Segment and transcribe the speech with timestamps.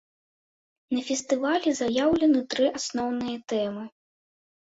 [0.95, 3.83] На фестывалі заяўлены тры асноўныя тэмы.